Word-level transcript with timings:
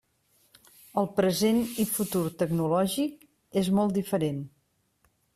El 1.01 1.09
present 1.17 1.59
i 1.83 1.83
futur 1.97 2.21
tecnològic 2.39 3.27
és 3.63 3.69
molt 3.81 3.95
diferent. 3.99 4.41